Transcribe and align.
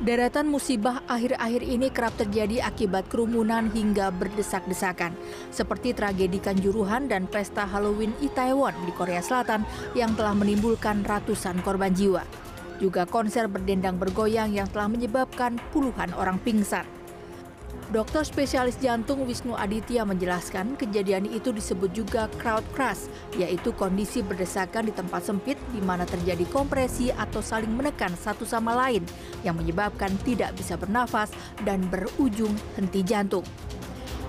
Deretan 0.00 0.48
musibah 0.48 1.04
akhir-akhir 1.12 1.60
ini 1.60 1.92
kerap 1.92 2.16
terjadi 2.16 2.64
akibat 2.64 3.12
kerumunan 3.12 3.68
hingga 3.68 4.08
berdesak-desakan, 4.08 5.12
seperti 5.52 5.92
tragedi 5.92 6.40
Kanjuruhan 6.40 7.04
dan 7.04 7.28
pesta 7.28 7.68
Halloween 7.68 8.16
Itaewon 8.24 8.72
di 8.88 8.96
Korea 8.96 9.20
Selatan 9.20 9.60
yang 9.92 10.16
telah 10.16 10.32
menimbulkan 10.32 11.04
ratusan 11.04 11.60
korban 11.60 11.92
jiwa. 11.92 12.24
Juga 12.80 13.04
konser 13.04 13.44
berdendang 13.44 14.00
bergoyang 14.00 14.48
yang 14.56 14.64
telah 14.72 14.88
menyebabkan 14.88 15.60
puluhan 15.68 16.16
orang 16.16 16.40
pingsan. 16.40 16.99
Dokter 17.90 18.22
spesialis 18.22 18.78
jantung 18.78 19.26
Wisnu 19.26 19.58
Aditya 19.58 20.06
menjelaskan 20.06 20.78
kejadian 20.78 21.26
itu 21.26 21.50
disebut 21.50 21.90
juga 21.90 22.30
crowd 22.38 22.62
crush, 22.70 23.10
yaitu 23.34 23.74
kondisi 23.74 24.22
berdesakan 24.22 24.86
di 24.86 24.94
tempat 24.94 25.26
sempit 25.26 25.58
di 25.74 25.82
mana 25.82 26.06
terjadi 26.06 26.46
kompresi 26.54 27.10
atau 27.10 27.42
saling 27.42 27.74
menekan 27.74 28.14
satu 28.14 28.46
sama 28.46 28.78
lain 28.78 29.02
yang 29.42 29.58
menyebabkan 29.58 30.14
tidak 30.22 30.54
bisa 30.54 30.78
bernafas 30.78 31.34
dan 31.66 31.82
berujung 31.90 32.54
henti 32.78 33.02
jantung. 33.02 33.42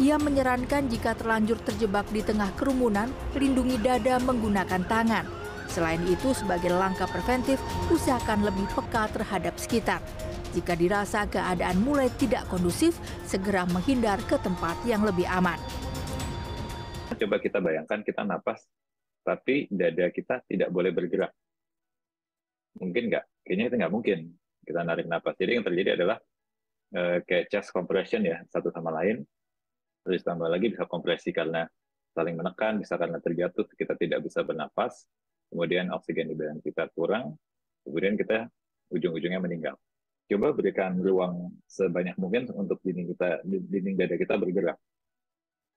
Ia 0.00 0.16
menyarankan 0.16 0.88
jika 0.88 1.12
terlanjur 1.12 1.60
terjebak 1.60 2.08
di 2.08 2.24
tengah 2.24 2.48
kerumunan, 2.56 3.12
lindungi 3.36 3.76
dada 3.84 4.16
menggunakan 4.24 4.80
tangan. 4.88 5.28
Selain 5.68 6.00
itu, 6.08 6.32
sebagai 6.32 6.72
langkah 6.72 7.04
preventif, 7.04 7.60
usahakan 7.92 8.48
lebih 8.48 8.64
peka 8.72 9.12
terhadap 9.12 9.52
sekitar. 9.60 10.00
Jika 10.52 10.76
dirasa 10.76 11.24
keadaan 11.24 11.80
mulai 11.80 12.12
tidak 12.20 12.44
kondusif, 12.52 13.00
segera 13.24 13.64
menghindar 13.64 14.20
ke 14.28 14.36
tempat 14.36 14.76
yang 14.84 15.00
lebih 15.00 15.24
aman. 15.24 15.56
Coba 17.16 17.40
kita 17.40 17.56
bayangkan 17.56 18.04
kita 18.04 18.20
napas, 18.20 18.60
tapi 19.24 19.64
dada 19.72 20.12
kita 20.12 20.44
tidak 20.44 20.68
boleh 20.68 20.92
bergerak. 20.92 21.32
Mungkin 22.76 23.08
nggak? 23.08 23.24
Kayaknya 23.48 23.64
itu 23.64 23.76
nggak 23.80 23.92
mungkin 23.96 24.18
kita 24.68 24.80
narik 24.84 25.08
napas. 25.08 25.40
Jadi 25.40 25.56
yang 25.56 25.64
terjadi 25.64 25.96
adalah 25.96 26.20
eh, 27.00 27.18
kayak 27.24 27.48
chest 27.48 27.72
compression 27.72 28.20
ya, 28.20 28.44
satu 28.52 28.68
sama 28.68 28.92
lain. 28.92 29.24
Terus 30.04 30.20
tambah 30.20 30.52
lagi 30.52 30.68
bisa 30.68 30.84
kompresi 30.84 31.32
karena 31.32 31.64
saling 32.12 32.36
menekan, 32.36 32.76
bisa 32.76 33.00
karena 33.00 33.16
terjatuh, 33.24 33.64
kita 33.72 33.96
tidak 33.96 34.20
bisa 34.20 34.44
bernapas. 34.44 35.08
Kemudian 35.48 35.88
oksigen 35.96 36.28
di 36.28 36.36
badan 36.36 36.60
kita 36.60 36.92
kurang, 36.92 37.40
kemudian 37.88 38.20
kita 38.20 38.52
ujung-ujungnya 38.92 39.40
meninggal 39.40 39.80
coba 40.32 40.56
berikan 40.56 40.96
ruang 40.96 41.52
sebanyak 41.68 42.16
mungkin 42.16 42.48
untuk 42.56 42.80
dinding 42.80 43.12
kita 43.12 43.44
dinding 43.44 43.96
dada 44.00 44.16
kita 44.16 44.34
bergerak. 44.40 44.78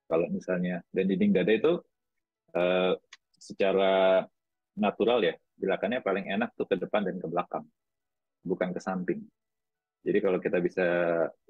Kalau 0.08 0.28
misalnya 0.32 0.80
dan 0.96 1.06
dinding 1.12 1.32
dada 1.36 1.52
itu 1.52 1.74
uh, 2.56 2.94
secara 3.36 4.24
natural 4.80 5.20
ya 5.28 5.36
gerakannya 5.60 6.00
paling 6.00 6.26
enak 6.32 6.56
tuh 6.56 6.68
ke 6.68 6.76
depan 6.80 7.04
dan 7.04 7.20
ke 7.20 7.28
belakang, 7.28 7.66
bukan 8.44 8.70
ke 8.76 8.80
samping. 8.80 9.24
Jadi 10.06 10.22
kalau 10.22 10.38
kita 10.38 10.62
bisa 10.62 10.86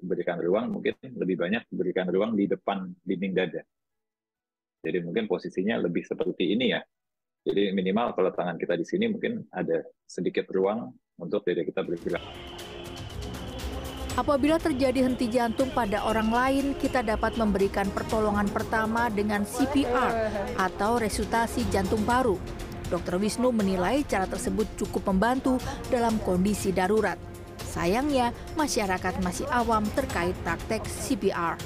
berikan 0.00 0.40
ruang, 0.40 0.72
mungkin 0.72 0.96
lebih 1.12 1.36
banyak 1.36 1.68
berikan 1.68 2.08
ruang 2.08 2.32
di 2.32 2.48
depan 2.48 2.88
dinding 3.04 3.36
dada. 3.36 3.60
Jadi 4.80 5.04
mungkin 5.04 5.28
posisinya 5.28 5.76
lebih 5.76 6.06
seperti 6.08 6.56
ini 6.56 6.72
ya. 6.72 6.80
Jadi 7.46 7.70
minimal 7.76 8.16
kalau 8.16 8.32
tangan 8.32 8.56
kita 8.56 8.74
di 8.74 8.86
sini 8.88 9.12
mungkin 9.12 9.44
ada 9.52 9.84
sedikit 10.08 10.48
ruang 10.50 10.88
untuk 11.20 11.44
dada 11.44 11.62
kita 11.62 11.84
bergerak. 11.84 12.24
Apabila 14.16 14.56
terjadi 14.56 15.04
henti 15.04 15.28
jantung 15.28 15.68
pada 15.76 16.00
orang 16.00 16.32
lain, 16.32 16.64
kita 16.80 17.04
dapat 17.04 17.36
memberikan 17.36 17.84
pertolongan 17.92 18.48
pertama 18.48 19.12
dengan 19.12 19.44
CPR 19.44 20.32
atau 20.56 20.96
resusitasi 20.96 21.68
jantung 21.68 22.00
paru. 22.00 22.40
Dr. 22.88 23.20
Wisnu 23.20 23.52
menilai 23.52 24.08
cara 24.08 24.24
tersebut 24.24 24.64
cukup 24.80 25.12
membantu 25.12 25.60
dalam 25.92 26.16
kondisi 26.24 26.72
darurat. 26.72 27.20
Sayangnya, 27.60 28.32
masyarakat 28.56 29.20
masih 29.20 29.44
awam 29.52 29.84
terkait 29.92 30.32
praktek 30.40 30.80
CPR. 30.88 31.60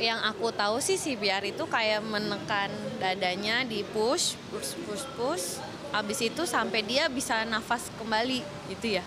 Yang 0.00 0.20
aku 0.32 0.48
tahu 0.48 0.80
sih 0.80 0.96
CPR 0.96 1.44
itu 1.44 1.68
kayak 1.68 2.00
menekan 2.08 2.72
dadanya 3.04 3.68
di 3.68 3.84
push, 3.92 4.40
push, 4.48 4.80
push, 4.88 5.04
push. 5.12 5.46
Habis 5.92 6.24
itu 6.24 6.48
sampai 6.48 6.80
dia 6.80 7.12
bisa 7.12 7.44
nafas 7.44 7.92
kembali 8.00 8.40
gitu 8.72 8.96
ya 8.96 9.04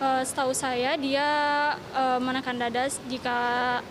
uh, 0.00 0.22
setahu 0.22 0.52
saya 0.52 0.96
dia 0.96 1.28
uh, 1.96 2.18
menekan 2.20 2.56
dada 2.56 2.88
jika 3.08 3.38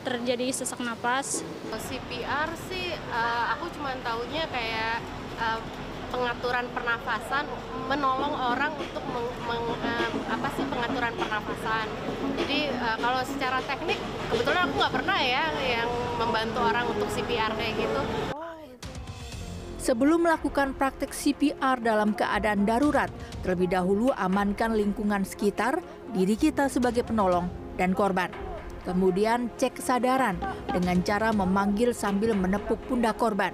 terjadi 0.06 0.52
sesak 0.54 0.82
napas. 0.82 1.42
CPR 1.76 2.50
sih 2.72 2.96
uh, 3.12 3.46
aku 3.58 3.70
cuma 3.76 3.94
tahunya 4.00 4.48
kayak 4.50 5.04
uh, 5.42 5.60
pengaturan 6.14 6.66
pernafasan 6.72 7.44
menolong 7.92 8.32
orang 8.32 8.72
untuk 8.80 9.04
meng, 9.12 9.28
meng, 9.50 9.66
uh, 9.84 10.10
apa 10.32 10.48
sih 10.56 10.66
pengaturan 10.70 11.14
pernafasan. 11.20 11.88
Jadi 12.40 12.72
uh, 12.72 12.98
kalau 13.02 13.22
secara 13.28 13.60
teknik 13.66 14.00
kebetulan 14.32 14.70
aku 14.70 14.74
nggak 14.80 14.94
pernah 14.94 15.20
ya 15.20 15.44
yang 15.60 15.90
membantu 16.16 16.60
orang 16.64 16.86
untuk 16.88 17.10
CPR 17.12 17.52
kayak 17.60 17.74
gitu. 17.76 18.35
Sebelum 19.86 20.26
melakukan 20.26 20.74
praktek 20.74 21.14
CPR 21.14 21.78
dalam 21.78 22.18
keadaan 22.18 22.66
darurat, 22.66 23.06
terlebih 23.46 23.70
dahulu 23.70 24.10
amankan 24.18 24.74
lingkungan 24.74 25.22
sekitar, 25.22 25.78
diri 26.10 26.34
kita 26.34 26.74
sebagai 26.74 27.06
penolong, 27.06 27.46
dan 27.78 27.94
korban. 27.94 28.34
Kemudian 28.82 29.54
cek 29.54 29.78
kesadaran 29.78 30.42
dengan 30.74 31.06
cara 31.06 31.30
memanggil 31.30 31.94
sambil 31.94 32.34
menepuk 32.34 32.82
pundak 32.90 33.22
korban. 33.22 33.54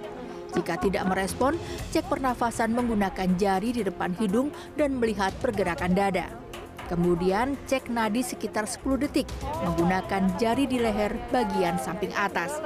Jika 0.55 0.79
tidak 0.79 1.03
merespon, 1.11 1.59
cek 1.91 2.07
pernafasan 2.07 2.71
menggunakan 2.79 3.35
jari 3.35 3.75
di 3.75 3.83
depan 3.83 4.15
hidung 4.15 4.55
dan 4.79 5.03
melihat 5.03 5.35
pergerakan 5.43 5.91
dada. 5.91 6.40
Kemudian 6.87 7.59
cek 7.67 7.91
nadi 7.91 8.23
sekitar 8.25 8.65
10 8.65 9.03
detik 9.07 9.27
menggunakan 9.63 10.37
jari 10.39 10.65
di 10.65 10.81
leher 10.81 11.15
bagian 11.29 11.77
samping 11.77 12.11
atas. 12.17 12.57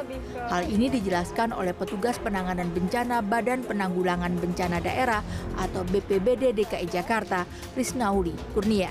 Hal 0.49 0.65
ini 0.69 0.87
dijelaskan 0.89 1.51
oleh 1.51 1.73
petugas 1.73 2.17
penanganan 2.21 2.71
bencana 2.71 3.19
Badan 3.25 3.65
Penanggulangan 3.65 4.33
Bencana 4.37 4.79
Daerah 4.79 5.21
atau 5.59 5.81
BPBD 5.87 6.55
DKI 6.55 6.87
Jakarta, 6.89 7.45
Risnauli 7.73 8.33
Kurnia. 8.55 8.89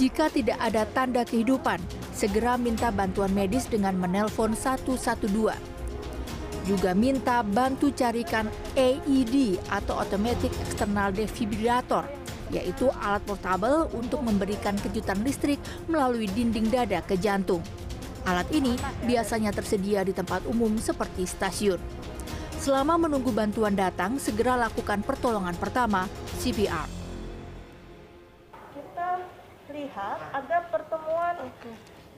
Jika 0.00 0.32
tidak 0.32 0.56
ada 0.62 0.88
tanda 0.88 1.28
kehidupan, 1.28 1.76
segera 2.16 2.56
minta 2.56 2.88
bantuan 2.88 3.32
medis 3.36 3.68
dengan 3.68 3.96
menelpon 4.00 4.56
112 4.56 5.70
juga 6.68 6.92
minta 6.92 7.40
bantu 7.40 7.88
carikan 7.90 8.46
AED 8.76 9.58
atau 9.72 9.98
Automatic 9.98 10.52
External 10.60 11.10
Defibrillator 11.10 12.19
yaitu 12.50 12.90
alat 13.02 13.22
portabel 13.26 13.86
untuk 13.94 14.22
memberikan 14.22 14.74
kejutan 14.78 15.22
listrik 15.22 15.58
melalui 15.86 16.26
dinding 16.30 16.70
dada 16.70 17.02
ke 17.02 17.14
jantung. 17.18 17.62
Alat 18.28 18.50
ini 18.52 18.76
biasanya 19.08 19.54
tersedia 19.54 20.04
di 20.04 20.12
tempat 20.12 20.44
umum 20.44 20.76
seperti 20.76 21.24
stasiun. 21.24 21.80
Selama 22.60 23.00
menunggu 23.00 23.32
bantuan 23.32 23.72
datang, 23.72 24.20
segera 24.20 24.52
lakukan 24.60 25.00
pertolongan 25.00 25.56
pertama, 25.56 26.04
CPR. 26.36 26.84
Kita 28.76 29.08
lihat 29.72 30.18
ada 30.36 30.68
pertemuan 30.68 31.48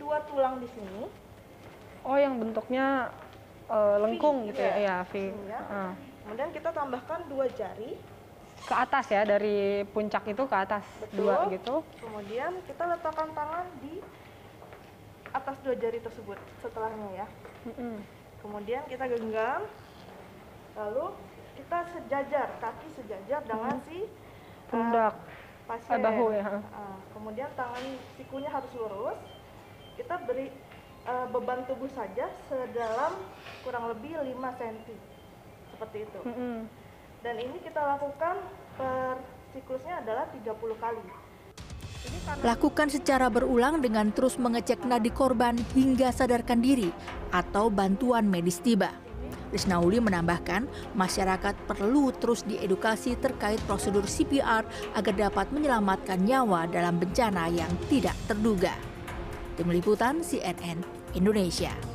dua 0.02 0.18
tulang 0.26 0.58
di 0.58 0.66
sini. 0.74 1.06
Oh, 2.02 2.18
yang 2.18 2.42
bentuknya 2.42 3.14
uh, 3.70 4.02
lengkung 4.02 4.42
v, 4.42 4.46
gitu 4.50 4.66
ya, 4.66 4.74
ya, 4.82 4.96
V. 5.06 5.30
Ya. 5.46 5.60
Uh. 5.70 5.92
Kemudian 6.26 6.50
kita 6.50 6.74
tambahkan 6.74 7.30
dua 7.30 7.46
jari 7.54 7.94
ke 8.62 8.74
atas 8.74 9.06
ya 9.10 9.26
dari 9.26 9.82
puncak 9.90 10.22
itu 10.30 10.46
ke 10.46 10.56
atas 10.56 10.86
Betul. 11.02 11.26
dua 11.26 11.36
gitu. 11.50 11.74
Kemudian 11.98 12.52
kita 12.66 12.82
letakkan 12.86 13.28
tangan 13.34 13.66
di 13.82 13.98
atas 15.34 15.56
dua 15.66 15.74
jari 15.74 15.98
tersebut 15.98 16.38
setelahnya 16.62 17.08
ya. 17.24 17.26
Mm 17.66 17.74
-hmm. 17.74 17.94
Kemudian 18.42 18.82
kita 18.86 19.04
genggam, 19.10 19.62
lalu 20.78 21.06
kita 21.58 21.78
sejajar 21.94 22.48
kaki 22.62 22.88
sejajar 22.98 23.40
dengan 23.46 23.76
mm 23.76 23.82
-hmm. 23.82 23.88
si 23.90 23.98
uh, 23.98 24.08
pundak 24.70 25.14
pasien. 25.66 25.98
bahu 25.98 26.26
ya. 26.30 26.46
Uh, 26.46 26.98
kemudian 27.18 27.50
tangan 27.58 27.84
sikunya 28.14 28.50
harus 28.50 28.70
lurus. 28.78 29.18
Kita 29.98 30.22
beri 30.24 30.48
uh, 31.04 31.26
beban 31.34 31.66
tubuh 31.66 31.90
saja 31.92 32.30
sedalam 32.46 33.12
kurang 33.66 33.90
lebih 33.90 34.22
5 34.22 34.58
cm 34.58 34.76
seperti 35.74 35.98
itu. 36.06 36.20
Mm 36.22 36.36
-hmm 36.38 36.81
dan 37.22 37.38
ini 37.38 37.58
kita 37.62 37.78
lakukan 37.78 38.36
per 38.74 39.16
siklusnya 39.54 40.02
adalah 40.02 40.26
30 40.34 40.82
kali. 40.82 41.04
Lakukan 42.42 42.90
secara 42.90 43.30
berulang 43.30 43.78
dengan 43.78 44.10
terus 44.10 44.34
mengecek 44.34 44.82
nadi 44.82 45.14
korban 45.14 45.54
hingga 45.72 46.10
sadarkan 46.10 46.58
diri 46.58 46.90
atau 47.30 47.70
bantuan 47.70 48.26
medis 48.26 48.58
tiba. 48.58 48.90
Risnauli 49.54 50.00
menambahkan, 50.00 50.66
masyarakat 50.96 51.54
perlu 51.68 52.10
terus 52.16 52.42
diedukasi 52.48 53.20
terkait 53.20 53.60
prosedur 53.68 54.08
CPR 54.08 54.64
agar 54.96 55.14
dapat 55.14 55.52
menyelamatkan 55.52 56.24
nyawa 56.24 56.66
dalam 56.66 56.96
bencana 56.96 57.52
yang 57.52 57.70
tidak 57.86 58.16
terduga. 58.26 58.72
Tim 59.54 59.68
Liputan 59.68 60.24
CNN 60.24 60.80
Indonesia. 61.12 61.91